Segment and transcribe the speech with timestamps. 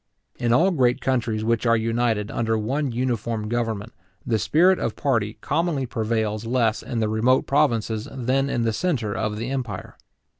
[0.39, 3.93] In all great countries which are united under one uniform government,
[4.25, 9.13] the spirit of party commonly prevails less in the remote provinces than in the centre
[9.15, 9.95] of the empire.